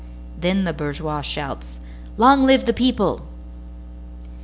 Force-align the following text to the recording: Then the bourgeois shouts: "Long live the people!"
Then 0.35 0.63
the 0.63 0.73
bourgeois 0.73 1.21
shouts: 1.21 1.79
"Long 2.17 2.43
live 2.43 2.65
the 2.65 2.73
people!" 2.73 3.21